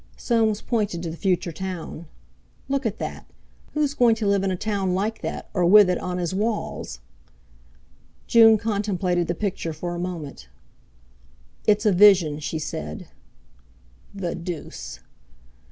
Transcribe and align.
Soames 0.17 0.61
pointed 0.61 1.03
to 1.03 1.11
the 1.11 1.15
Future 1.15 1.51
Town. 1.51 2.07
"Look 2.67 2.87
at 2.87 2.97
that! 2.97 3.27
Who's 3.75 3.93
going 3.93 4.15
to 4.15 4.25
live 4.25 4.43
in 4.43 4.49
a 4.49 4.55
town 4.55 4.95
like 4.95 5.21
that, 5.21 5.47
or 5.53 5.63
with 5.63 5.91
it 5.91 5.99
on 5.99 6.17
his 6.17 6.33
walls?" 6.33 7.01
June 8.25 8.57
contemplated 8.57 9.27
the 9.27 9.35
picture 9.35 9.73
for 9.73 9.93
a 9.93 9.99
moment. 9.99 10.47
"It's 11.67 11.85
a 11.85 11.91
vision," 11.91 12.39
she 12.39 12.57
said. 12.57 13.09
"The 14.11 14.33
deuce!" 14.33 15.01